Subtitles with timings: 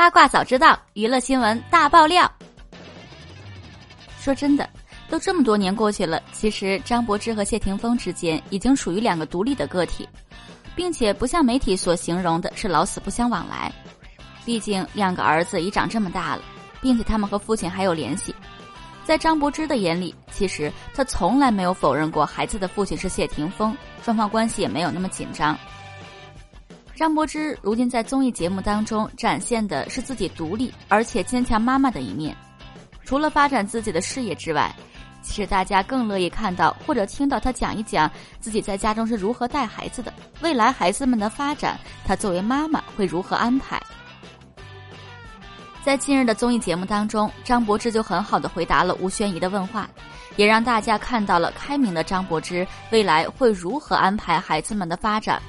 [0.00, 2.26] 八卦早知道，娱乐新闻大爆料。
[4.18, 4.66] 说真的，
[5.10, 10.08] 都这么多年过去了，其实张柏芝和谢霆锋之间已经属于两个独立的个体，
[10.74, 13.70] 并且不像媒体所形容的是老死不相往来。
[14.42, 16.42] 毕竟两个儿子已长这么大了，
[16.80, 18.34] 并且他们和父亲还有联系。
[19.04, 25.54] 在张柏芝的眼里，其实她从来没有否认过孩子的父亲是谢霆锋，双方关系也没有那么紧张。
[27.00, 32.36] 张柏芝如今在综艺节目当中展现的是自己独立而且坚强妈妈的一面。
[33.04, 34.70] 除了发展自己的事业之外，
[35.22, 43.80] 其实大家更乐意看到或者听到她讲一讲自己在家中是如何带孩子的，未来孩子们的发展，她作为妈妈会如何安排。
[45.82, 49.88] 在近日的综艺节目当中，张柏芝就很好的回答了吴宣仪的问话，
[50.36, 55.40] 也让大家看到了开明的张柏芝未来会如何安排孩子们的发展。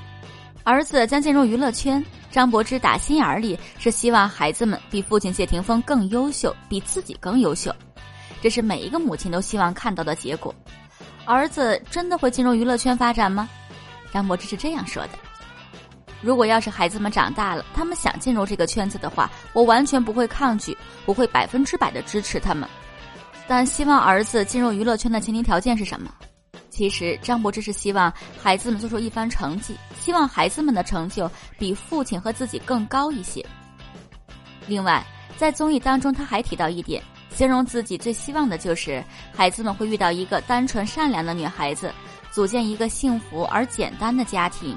[0.64, 7.76] 儿子将进入娱乐圈，张柏芝打心眼里是希望孩子们比父亲谢霆锋更优秀，比自己更优秀，
[8.42, 10.54] 这是每一个母亲都希望看到的结果。
[11.26, 13.50] 儿子真的会进入娱乐圈发展吗？
[14.14, 15.10] 张柏芝是这样说的
[16.22, 22.70] ：“如果要是孩子们长大了，他们想进入这个圈子的话，我完全不会抗拒，我会百分之百的支持他们。
[23.48, 26.14] 但希望儿子进入娱乐圈的前提条件是什么？”
[26.82, 31.30] 其实张柏芝是希望孩子们做出一番成绩，希望孩子们的成就
[31.60, 33.46] 比父亲和自己更高一些。
[34.66, 35.06] 另外，
[35.38, 41.94] 在综艺当中，他还提到一点，形容自己最希望的就是孩子们会遇到一个单纯善良的女孩子，
[42.32, 44.76] 组建一个幸福而简单的家庭。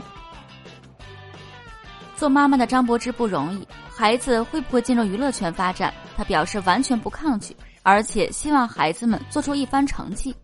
[2.14, 10.36] 做妈妈的张柏芝不容易，孩子会不会进入娱乐圈发展，她表示完全不抗拒，而且希望孩子们做出一番成绩。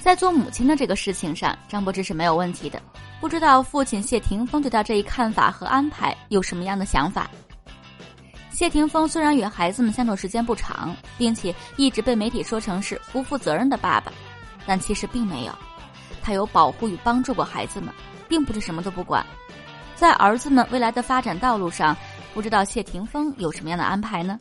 [0.00, 2.80] 在做母亲的这个事情上，张柏芝是没有问题的。
[3.20, 7.30] 不知道父亲谢霆锋对他这一看法和安排有什么样的想法？
[8.50, 14.10] 谢霆锋虽然与孩子们相处时间不长，并且一直被媒体说成是不负责任的爸爸，
[14.66, 15.52] 但其实并没有。
[16.22, 17.92] 他有保护与帮助过孩子们，
[18.26, 19.24] 并不是什么都不管。
[19.94, 21.96] 在儿子们未来的发展道路上，
[22.32, 24.40] 不知道谢霆锋有什么样的安排呢？